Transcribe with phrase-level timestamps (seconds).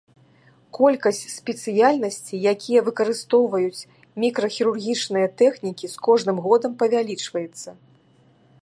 [0.77, 3.85] Колькасць спецыяльнасцей, якія выкарыстоўваюць
[4.25, 7.69] мікрахірургічныя тэхнікі, з кожным годам павялічваецца.